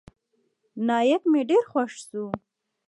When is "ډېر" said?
1.49-1.63